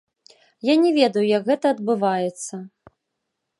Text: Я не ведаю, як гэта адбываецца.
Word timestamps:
Я 0.71 0.75
не 0.85 0.91
ведаю, 0.99 1.23
як 1.37 1.43
гэта 1.51 1.65
адбываецца. 1.77 2.53